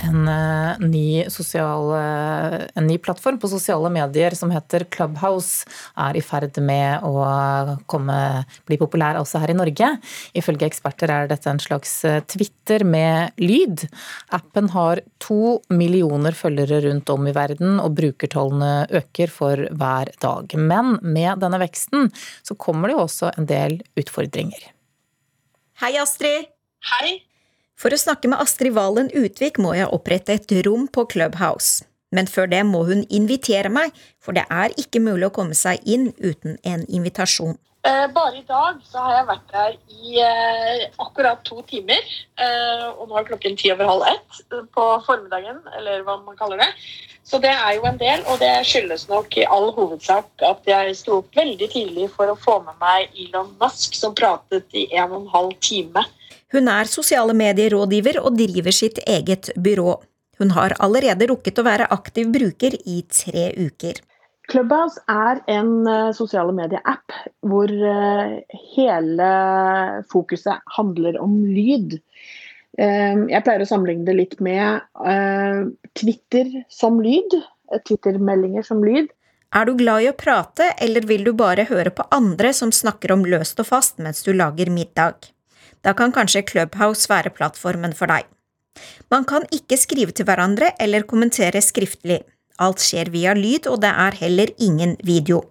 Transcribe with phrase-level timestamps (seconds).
[0.00, 5.68] En uh, ny, sosial, uh, en ny, plattform på sosiale medier som heter Clubhouse,
[6.00, 7.12] er i ferd med å
[7.90, 8.16] komme,
[8.68, 9.90] bli populær også her i Norge.
[10.36, 13.84] Ifølge eksperter er dette en slags eh, Twitter med lyd.
[14.36, 20.56] Appen har to millioner følgere rundt om i verden, og brukertallene øker for hver dag.
[20.56, 24.70] Men med denne veksten så kommer det jo også en del utfordringer.
[25.80, 26.48] Hei, Astrid.
[26.96, 27.29] Hei.
[27.80, 31.86] For å snakke med Astrid Valen Utvik må jeg opprette et rom på Clubhouse.
[32.12, 35.80] Men før det må hun invitere meg, for det er ikke mulig å komme seg
[35.88, 37.56] inn uten en invitasjon.
[37.86, 42.02] Eh, bare i dag så har jeg vært der i eh, akkurat to timer.
[42.36, 44.42] Eh, og nå er klokken ti over halv ett
[44.76, 46.68] på formiddagen, eller hva man kaller det.
[47.24, 50.96] Så det er jo en del, og det skyldes nok i all hovedsak at jeg
[50.98, 55.12] sto opp veldig tidlig for å få med meg Elon Musk, som pratet i en
[55.12, 56.04] og en halv time
[56.50, 59.94] hun er sosiale medierådgiver og driver sitt eget byrå.
[60.40, 64.00] Hun har allerede rukket å være aktiv bruker i tre uker.
[64.50, 67.14] Clubhouse er en uh, sosiale medie-app
[67.46, 68.40] hvor uh,
[68.74, 69.30] hele
[70.10, 71.98] fokuset handler om lyd.
[72.80, 74.82] Uh, jeg pleier å sammenligne det litt med
[75.98, 77.38] Twitter som lyd.
[77.86, 79.12] Twitter-meldinger som lyd.
[79.54, 83.14] Er du glad i å prate, eller vil du bare høre på andre som snakker
[83.14, 85.30] om løst og fast mens du lager middag?
[85.82, 88.26] Da kan kanskje Clubhouse være plattformen for deg.
[89.10, 92.20] Man kan ikke skrive til hverandre eller kommentere skriftlig.
[92.60, 95.42] Alt skjer via lyd, og det er heller ingen video.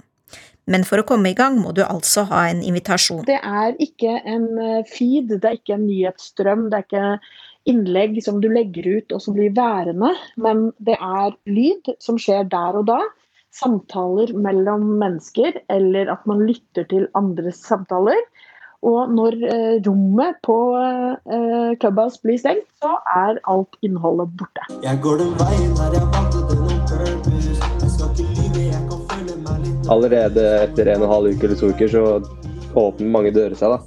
[0.69, 3.23] Men for å komme i gang må du altså ha en invitasjon.
[3.25, 7.07] Det er ikke en eh, feed, det er ikke en nyhetsstrøm, det er ikke
[7.69, 12.45] innlegg som du legger ut og som blir værende, men det er lyd som skjer
[12.51, 12.99] der og da.
[13.55, 18.21] Samtaler mellom mennesker, eller at man lytter til andres samtaler.
[18.85, 24.69] Og når eh, rommet på eh, Clubhouse blir stengt, så er alt innholdet borte.
[24.85, 26.68] Jeg går den veien der jeg vant til noen
[29.89, 32.03] Allerede etter en og en halv uke eller to uker så
[32.77, 33.79] åpner mange dører seg, da.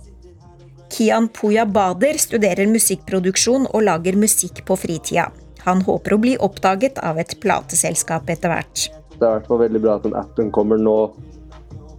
[0.92, 5.30] Kian Puya Bader studerer musikkproduksjon og lager musikk på fritida.
[5.64, 8.88] Han håper å bli oppdaget av et plateselskap etter hvert.
[9.14, 10.96] Det er i hvert fall veldig bra at den appen kommer nå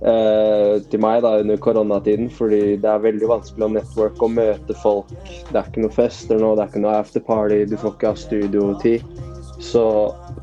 [0.04, 4.78] eh, til meg da, under koronatiden, fordi det er veldig vanskelig å networke og møte
[4.84, 5.14] folk.
[5.50, 8.20] Det er ikke noe fester nå, det er ikke noe afterparty, du får ikke ha
[8.26, 9.08] studiotid.
[9.64, 9.86] Så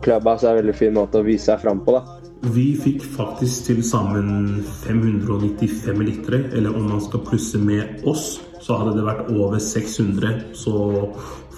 [0.01, 2.01] Clubhouse er en veldig fin måte å vise seg fram på.
[2.01, 2.20] da.
[2.41, 8.79] Vi fikk faktisk til sammen 595 litere, eller om man skal plusse med oss, så
[8.81, 10.55] hadde det vært over 600.
[10.57, 10.73] Så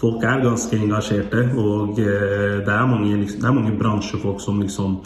[0.01, 4.59] folk er ganske engasjerte, og eh, det er mange, liksom, det er mange bransjefolk som
[4.63, 4.97] liksom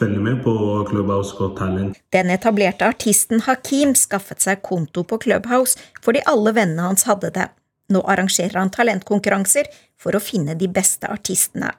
[0.00, 0.54] følger med på
[0.90, 2.00] Clubhouse Got Talent.
[2.10, 7.46] Den etablerte artisten Hakim skaffet seg konto på Clubhouse fordi alle vennene hans hadde det.
[7.90, 9.70] Nå arrangerer han talentkonkurranser
[10.00, 11.72] for å finne de beste artistene.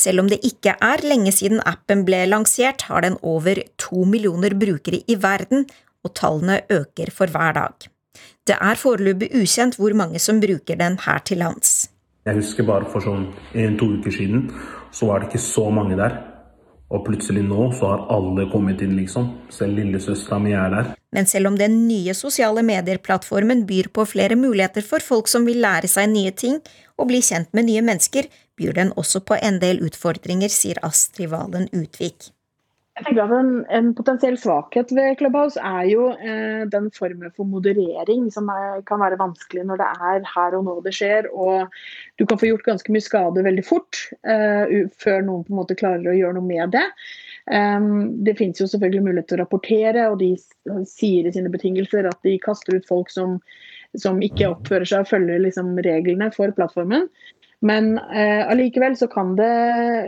[0.00, 4.54] Selv om det ikke er lenge siden appen ble lansert, har den over to millioner
[4.56, 5.66] brukere i verden,
[6.04, 7.90] og tallene øker for hver dag.
[8.48, 11.90] Det er foreløpig ukjent hvor mange som bruker den her til lands.
[12.24, 14.48] Jeg husker bare for sånn en-to uker siden,
[14.92, 16.16] så var det ikke så mange der.
[16.90, 19.28] Og plutselig nå så har alle kommet inn, liksom.
[19.54, 20.90] Selv lillesøstera mi er der.
[21.14, 25.62] Men selv om den nye sosiale medier-plattformen byr på flere muligheter for folk som vil
[25.62, 26.58] lære seg nye ting
[26.98, 28.26] og bli kjent med nye mennesker,
[28.58, 32.32] byr den også på en del utfordringer, sier Astrid Valen Utvik.
[33.00, 37.48] Jeg tenker at en, en, potensiell svakhet ved Clubhouse er jo eh, den formen for
[37.48, 41.30] moderering som er, kan være vanskelig når det er her og nå det skjer.
[41.32, 41.72] Og
[42.20, 45.78] du kan få gjort ganske mye skade veldig fort eh, før noen på en måte
[45.80, 46.84] klarer å gjøre noe med det.
[47.48, 50.34] Um, det finnes jo selvfølgelig mulighet til å rapportere, og de
[50.86, 53.38] sier i sine betingelser at de kaster ut folk som,
[53.98, 57.08] som ikke oppfører seg og følger liksom, reglene for plattformen.
[57.60, 59.50] Men eh, allikevel så kan det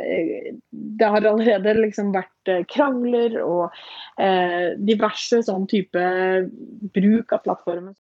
[0.00, 3.74] eh, Det har allerede liksom vært eh, krangler og
[4.16, 6.06] eh, diverse sånn type
[6.96, 7.94] bruk av plattformen.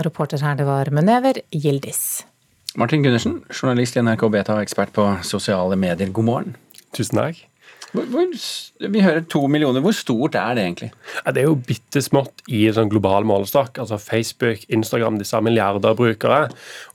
[0.00, 2.24] Reporter her, det var Munever Gildis.
[2.80, 6.08] Martin Gundersen, journalist i NRK Beta og ekspert på sosiale medier.
[6.08, 6.54] God morgen.
[6.96, 7.44] Tusen takk.
[7.92, 8.28] Hvor, hvor,
[8.88, 9.82] vi hører to millioner.
[9.84, 10.88] Hvor stort er det egentlig?
[11.18, 13.76] Ja, det er jo bitte smått i sånn global målestokk.
[13.82, 16.46] Altså Facebook, Instagram, disse har milliarder brukere.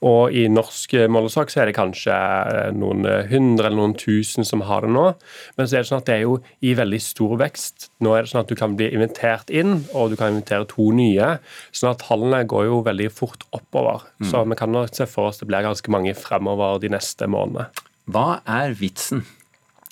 [0.02, 4.66] Og i norsk målestokk så er det kanskje eh, noen hundre eller noen tusen som
[4.66, 5.06] har det nå.
[5.60, 7.90] Men så er det sånn at det er jo i veldig stor vekst.
[8.02, 10.90] Nå er det sånn at du kan bli invitert inn, og du kan invitere to
[10.98, 11.36] nye.
[11.72, 14.08] sånn at tallene går jo veldig fort oppover.
[14.18, 14.32] Mm.
[14.32, 17.70] Så vi kan nok se for oss det blir ganske mange fremover de neste månedene.
[18.08, 19.26] Hva er vitsen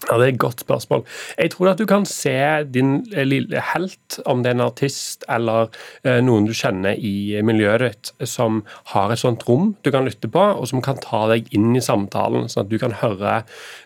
[0.04, 1.04] Ja, Det er et godt spørsmål.
[1.38, 5.24] Jeg tror at du kan se din eh, lille helt, om det er en artist
[5.32, 5.72] eller
[6.04, 10.28] eh, noen du kjenner i miljøet ditt, som har et sånt rom du kan lytte
[10.28, 13.40] på, og som kan ta deg inn i samtalen, sånn at du kan høre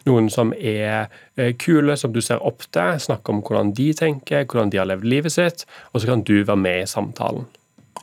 [0.10, 1.08] noen som er
[1.38, 4.90] eh, kule, som du ser opp til, snakke om hvordan de tenker, hvordan de har
[4.90, 7.48] levd livet sitt, og så kan du være med i samtalen.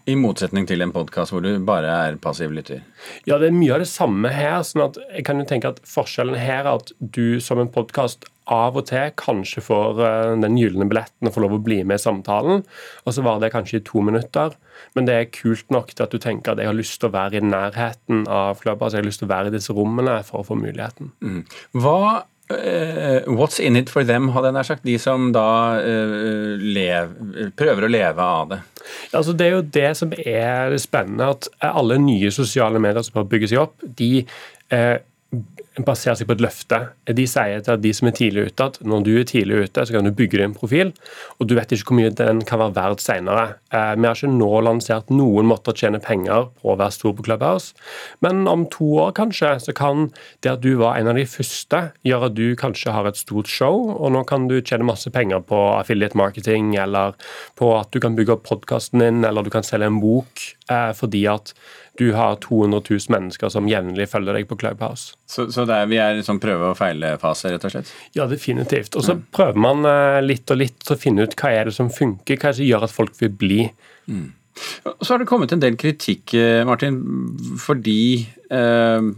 [0.07, 2.85] I motsetning til en podkast hvor du bare er passiv lytter.
[3.27, 4.61] Ja, det er mye av det samme her.
[4.67, 8.29] sånn at jeg kan jo tenke at Forskjellen her er at du som en podkast
[8.47, 11.99] av og til kanskje får eh, den gylne billetten og får lov å bli med
[11.99, 12.63] i samtalen.
[13.05, 14.55] Og så var det kanskje i to minutter.
[14.95, 17.17] Men det er kult nok til at du tenker at jeg har lyst til å
[17.17, 18.87] være i nærheten av klubber.
[18.87, 21.13] Altså jeg har lyst til å være i disse rommene for å få muligheten.
[21.25, 21.45] Mm.
[21.83, 21.99] Hva
[22.47, 24.85] Uh, what's in it for them, hadde jeg nær sagt.
[24.87, 27.17] De som da uh, lev,
[27.59, 28.59] prøver å leve av det.
[29.13, 33.29] Altså, det er jo det som er spennende, at alle nye sosiale medier som har
[33.31, 34.11] bygget seg opp, de
[34.75, 34.97] uh,
[35.85, 36.79] baserer seg på et løfte.
[37.19, 39.97] De sier til de som er tidlig ute, at når du er tidlig ute, så
[39.97, 40.93] kan du bygge din profil,
[41.37, 43.45] og du vet ikke hvor mye den kan være verdt senere.
[43.75, 47.17] Eh, vi har ikke nå lansert noen måter å tjene penger på å være stor
[47.17, 47.77] på Clubhouse,
[48.25, 50.09] men om to år kanskje, så kan
[50.45, 53.51] det at du var en av de første, gjøre at du kanskje har et stort
[53.51, 57.17] show, og nå kan du tjene masse penger på affiliate marketing, eller
[57.61, 60.93] på at du kan bygge opp podkasten din, eller du kan selge en bok, eh,
[60.97, 61.53] fordi at
[61.99, 65.17] du har 200 000 mennesker som jevnlig følger deg på Clubhouse.
[65.31, 67.93] Så, så er, vi er i sånn prøve- og feile-fase, rett og slett?
[68.17, 68.97] Ja, definitivt.
[68.97, 69.27] Og så mm.
[69.37, 72.51] prøver man eh, litt og litt å finne ut hva er det som funker, hva
[72.51, 73.61] er det som gjør at folk vil bli.
[74.07, 74.27] Mm.
[75.03, 76.99] Så har det kommet en del kritikk, eh, Martin,
[77.61, 79.11] fordi eh,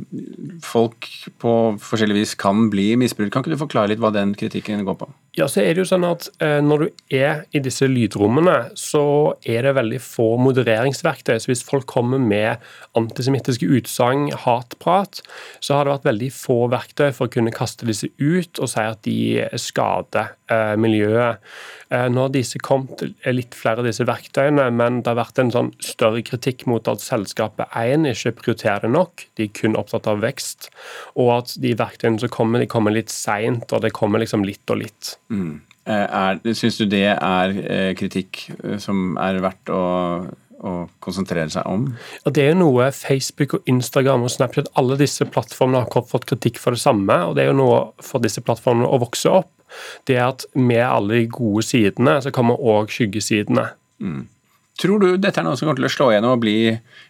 [0.66, 1.08] folk
[1.38, 3.30] på forskjellig vis kan bli misbrukt.
[3.34, 5.10] Kan ikke du forklare litt hva den kritikken går på?
[5.38, 9.37] Ja, så er det jo sånn at eh, Når du er i disse lydrommene, så
[9.46, 11.37] er det veldig få modereringsverktøy.
[11.38, 12.64] Så hvis folk kommer med
[12.99, 15.20] antisemittiske utsagn, hatprat,
[15.62, 18.82] så har det vært veldig få verktøy for å kunne kaste disse ut og si
[18.82, 19.19] at de
[19.62, 21.44] skader eh, miljøet.
[21.94, 25.55] Eh, nå har disse kommet litt flere av disse verktøyene, men det har vært en
[25.55, 29.29] sånn større kritikk mot at selskapet 1 ikke prioriterer det nok.
[29.38, 30.73] De er kun opptatt av vekst.
[31.14, 34.75] Og at de verktøyene som kommer, de kommer litt seint, og det kommer liksom litt
[34.75, 35.14] og litt.
[35.30, 35.60] Mm.
[35.88, 38.46] Eh, Syns du det er eh, kritikk
[38.82, 39.82] som er verdt å
[40.58, 41.84] å konsentrere seg om?
[42.25, 46.26] Ja, Det er jo noe Facebook og Instagram og Snapchat, alle disse plattformene har fått
[46.26, 47.14] kritikk for det samme.
[47.28, 49.52] og Det er jo noe for disse plattformene å vokse opp
[50.08, 53.69] det er at med alle de gode sidene, så kommer òg skyggesidene.
[54.00, 54.26] Mm.
[54.78, 56.56] Tror du dette er noe som kommer til å slå igjennom og bli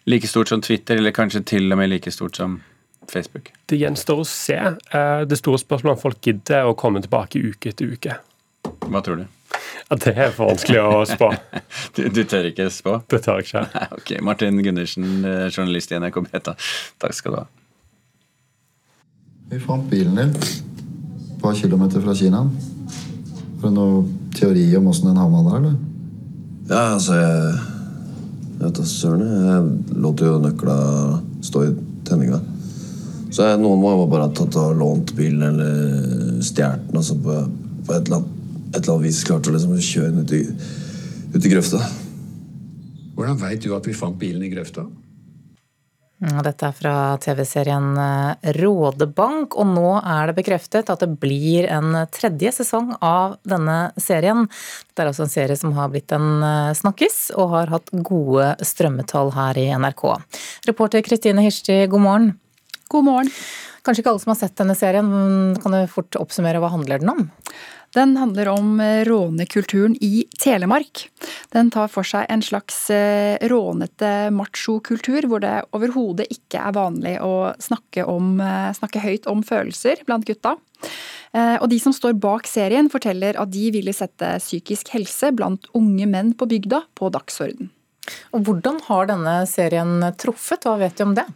[0.09, 2.61] like stort som Twitter, eller kanskje til og med like stort som
[3.13, 3.53] Facebook?
[3.67, 4.59] Det gjenstår å se.
[4.59, 8.19] Eh, det store spørsmålet er om folk gidder å komme tilbake uke etter uke.
[8.89, 9.27] Hva tror du?
[9.89, 11.31] Ja, det er for vanskelig å spå.
[11.97, 12.99] du, du, tør ikke spå?
[13.09, 13.63] Det tør jeg ikke.
[13.99, 16.55] ok, Martin Gundersen, eh, journalist i NRK Beta.
[17.01, 17.47] Takk skal du ha.
[19.49, 22.45] Vi fant bilen din et par kilometer fra Kina.
[23.63, 25.79] Har du noen teori om åssen den havna der, eller?
[26.69, 27.57] Ja, altså Jeg,
[28.59, 29.25] jeg vet da søren.
[29.49, 30.77] Jeg lot jo nøkla
[31.49, 31.73] stå i
[32.05, 32.43] tenninga.
[33.31, 36.97] Så noen må jo bare ha tatt og lånt bilen eller stjålet den.
[36.97, 37.41] Altså på,
[37.87, 38.37] på et, eller annet,
[38.73, 40.45] et eller annet vis klart å liksom kjøre den ut i,
[41.35, 41.83] ut i grøfta.
[43.19, 44.87] Hvordan veit du at vi fant bilen i grøfta?
[46.19, 46.93] Dette er fra
[47.23, 53.37] TV-serien eh, Rådebank, og nå er det bekreftet at det blir en tredje sesong av
[53.47, 54.49] denne serien.
[54.91, 58.51] Det er altså en serie som har blitt en eh, snakkis, og har hatt gode
[58.67, 60.05] strømmetall her i NRK.
[60.67, 62.31] Reporter Kristine Hirsti, god morgen.
[62.89, 63.29] God morgen.
[63.85, 65.09] Kanskje ikke alle som har sett denne serien,
[65.61, 67.27] kan du fort oppsummere hva handler den om?
[67.97, 71.07] Den handler om eh, rånekulturen i Telemark.
[71.53, 77.15] Den tar for seg en slags eh, rånete machokultur, hvor det overhodet ikke er vanlig
[77.25, 80.57] å snakke, om, eh, snakke høyt om følelser blant gutta.
[81.61, 86.07] Og de som står bak serien, forteller at de ville sette psykisk helse blant unge
[86.09, 87.69] menn på bygda på dagsorden.
[88.33, 91.27] Og Hvordan har denne serien truffet, hva vet du om det?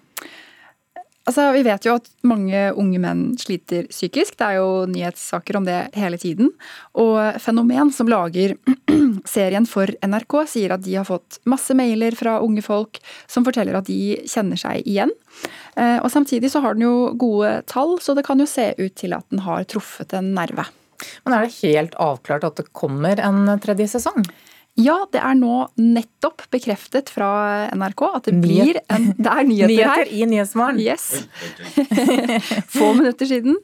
[1.22, 4.34] Altså, Vi vet jo at mange unge menn sliter psykisk.
[4.38, 6.50] Det er jo nyhetssaker om det hele tiden.
[6.98, 8.56] Og Fenomen, som lager
[9.34, 12.98] serien for NRK, sier at de har fått masse mailer fra unge folk
[13.30, 15.14] som forteller at de kjenner seg igjen.
[15.78, 18.94] Eh, og Samtidig så har den jo gode tall, så det kan jo se ut
[18.98, 20.66] til at den har truffet en nerve.
[21.22, 24.26] Men er det helt avklart at det kommer en tredje sesong?
[24.80, 27.28] Ja, det er nå nettopp bekreftet fra
[27.76, 30.12] NRK at det blir en Det er nyheter, nyheter her.
[30.16, 30.78] i Nyhetsmorgen.
[30.80, 31.26] Yes.
[32.72, 33.58] Få minutter siden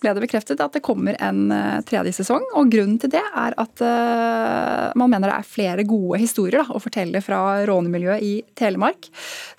[0.00, 2.46] ble det bekreftet at det kommer en uh, tredje sesong.
[2.56, 6.72] Og grunnen til det er at uh, man mener det er flere gode historier da,
[6.72, 9.10] å fortelle fra rånemiljøet i Telemark.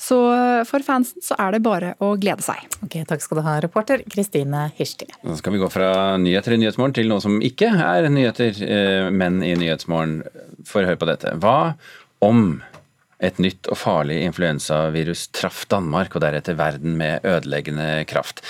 [0.02, 2.66] Så uh, for fansen så er det bare å glede seg.
[2.82, 5.12] Ok, Takk skal du ha, reporter Kristine Hirsti.
[5.22, 8.66] Så skal vi gå fra nyheter i Nyhetsmorgen til noe som ikke er nyheter,
[9.14, 10.24] men i Nyhetsmorgen.
[10.66, 11.36] For hør på dette.
[11.42, 11.76] Hva
[12.26, 12.64] om
[13.24, 18.44] et nytt og farlig influensavirus traff Danmark og deretter verden med ødeleggende kraft.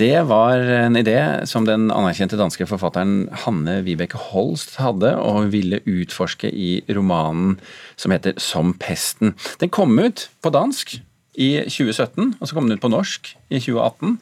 [0.00, 5.82] Det var en idé som den anerkjente danske forfatteren Hanne Vibeke Holst hadde, og ville
[5.84, 7.58] utforske i romanen
[8.00, 9.36] som heter Som pesten.
[9.60, 10.98] Den kom ut på dansk
[11.36, 14.18] i 2017, og så kom den ut på norsk i 2018.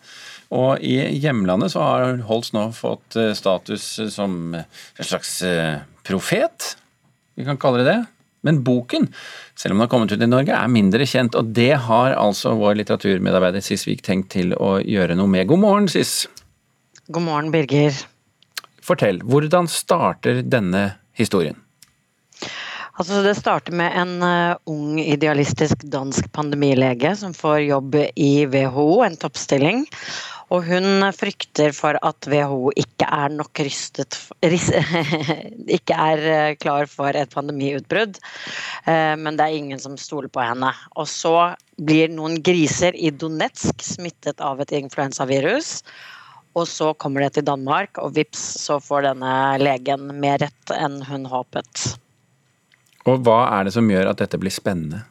[0.54, 5.38] Og i hjemlandet så har Holst nå fått status som en slags
[6.02, 6.74] profet
[7.34, 8.00] vi kan kalle det det.
[8.44, 9.08] Men boken,
[9.56, 12.52] selv om den har kommet ut i Norge, er mindre kjent, og det har altså
[12.58, 15.48] vår litteraturmedarbeider Sis Vik tenkt til å gjøre noe med.
[15.48, 16.26] God morgen, Sis.
[17.08, 17.96] God morgen, Birger.
[18.84, 21.56] Fortell, hvordan starter denne historien?
[22.94, 29.02] Altså, det starter med en uh, ung, idealistisk dansk pandemilege som får jobb i WHO,
[29.02, 29.82] en toppstilling.
[30.54, 34.18] Og hun frykter for at WHO ikke er nok rystet
[35.76, 38.20] Ikke er klar for et pandemiutbrudd.
[38.87, 40.70] Men det er ingen som stoler på henne.
[40.94, 45.80] Og så blir noen griser i Donetsk smittet av et influensavirus.
[46.54, 51.00] Og så kommer det til Danmark, og vips, så får denne legen mer rett enn
[51.08, 51.96] hun håpet.
[53.11, 55.02] Og hva er det som gjør at dette blir spennende?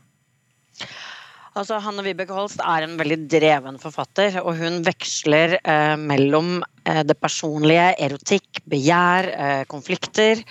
[1.53, 7.03] Altså, Hanne Vibeke Holst er en veldig dreven forfatter, og hun veksler eh, mellom eh,
[7.05, 10.41] det personlige, erotikk, begjær, eh, konflikter,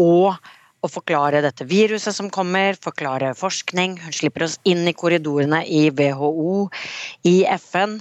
[0.00, 0.38] og
[0.84, 3.96] å forklare dette viruset som kommer, forklare forskning.
[4.04, 6.66] Hun slipper oss inn i korridorene i WHO,
[7.26, 7.98] i FN.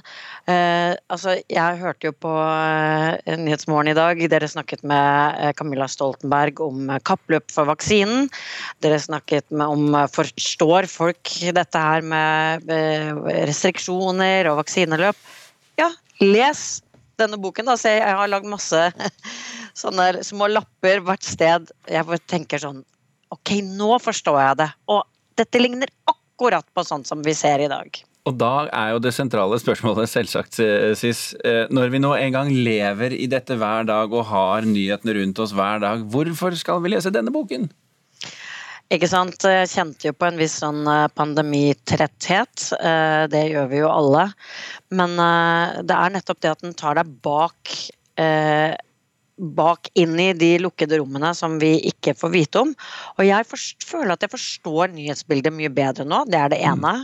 [0.52, 5.88] Eh, altså, jeg hørte jo på eh, Nyhetsmorgen i dag, dere snakket med eh, Camilla
[5.90, 8.30] Stoltenberg om kappløp for vaksinen.
[8.86, 12.70] Dere snakket med om forstår folk dette her med
[13.48, 15.18] restriksjoner og vaksineløp.
[15.80, 15.90] Ja,
[16.22, 16.68] les
[17.20, 17.68] denne boken.
[17.68, 17.78] Da.
[17.80, 18.90] Så jeg har lagd masse
[19.76, 21.72] sånne små lapper hvert sted.
[21.92, 22.84] Jeg tenker sånn
[23.34, 24.68] Ok, nå forstår jeg det.
[24.94, 25.02] Og
[25.36, 27.90] dette ligner akkurat på sånt som vi ser i dag.
[28.26, 30.58] Og da er jo det sentrale spørsmålet selvsagt,
[30.98, 31.24] Sis.
[31.74, 35.54] Når vi nå en gang lever i dette hver dag og har nyhetene rundt oss
[35.58, 37.68] hver dag, hvorfor skal vi lese denne boken?
[38.94, 39.42] Ikke sant.
[39.42, 40.86] Jeg kjente jo på en viss sånn
[41.18, 42.70] pandemitretthet.
[43.34, 44.28] Det gjør vi jo alle.
[44.94, 45.18] Men
[45.86, 47.74] det er nettopp det at den tar deg bak
[49.36, 52.74] bak inn i de lukkede rommene som vi ikke får vite om.
[53.18, 56.96] Og jeg forst, føler at jeg forstår nyhetsbildet mye bedre nå, det er det ene.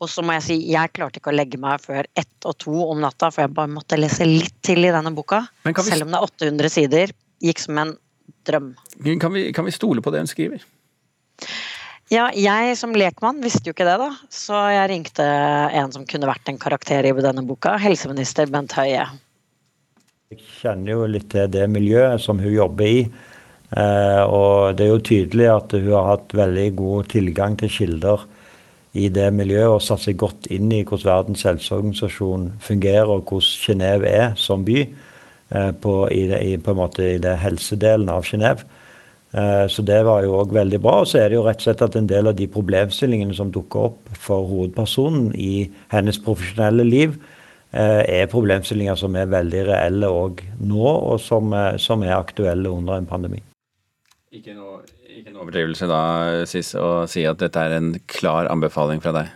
[0.00, 2.72] Og så må jeg si, jeg klarte ikke å legge meg før ett og to
[2.86, 5.42] om natta, for jeg bare måtte lese litt til i denne boka.
[5.66, 5.74] Vi...
[5.84, 7.12] Selv om det er 800 sider.
[7.44, 7.92] Gikk som en
[8.48, 8.72] drøm.
[9.20, 10.64] Kan vi, kan vi stole på det hun skriver?
[12.10, 14.08] Ja, jeg som lekmann visste jo ikke det, da.
[14.34, 15.26] Så jeg ringte
[15.78, 17.76] en som kunne vært en karakter i denne boka.
[17.78, 19.04] Helseminister Bent Høie.
[20.30, 22.98] Jeg kjenner jo litt til det miljøet som hun jobber i.
[23.74, 28.22] Eh, og det er jo tydelig at hun har hatt veldig god tilgang til kilder
[28.94, 33.56] i det miljøet og satt seg godt inn i hvordan Verdens helseorganisasjon fungerer og hvordan
[33.64, 38.22] Genéve er som by eh, på, i, i, på en måte i det helsedelen av
[38.30, 38.70] Genéve.
[39.34, 41.00] Eh, så det var jo òg veldig bra.
[41.02, 43.50] Og så er det jo rett og slett at en del av de problemstillingene som
[43.50, 47.18] dukker opp for hovedpersonen i hennes profesjonelle liv,
[47.72, 53.06] er problemstillinger som er veldig reelle òg nå, og som, som, er aktuelle under en
[53.06, 53.42] pandemi.
[54.34, 56.00] Ikke noe, ikke noe overdrivelse da,
[56.50, 59.30] Sis, å si at dette er en klar anbefaling fra deg?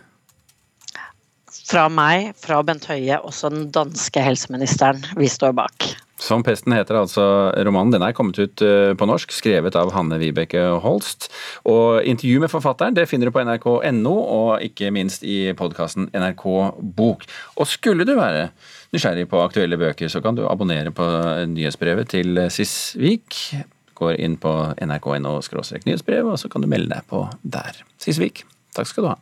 [1.64, 5.00] Fra meg, fra Bent Høie, også den danske helseministeren.
[5.17, 5.95] Vi står bak.
[6.21, 7.25] Som pesten heter altså
[7.66, 7.92] romanen.
[7.97, 11.26] Den er kommet ut på norsk, skrevet av Hanne Vibeke Holst.
[11.66, 16.47] Og intervju med forfatteren det finner du på nrk.no, og ikke minst i podkasten NRK
[16.97, 17.26] Bok.
[17.59, 18.49] Og skulle du være
[18.94, 21.11] nysgjerrig på aktuelle bøker, så kan du abonnere på
[21.50, 23.40] nyhetsbrevet til Sisvik.
[23.99, 24.54] Går inn på
[24.87, 27.85] nrk.no nyhetsbrev, og så kan du melde deg på der.
[28.02, 29.21] Sisvik, takk skal du ha.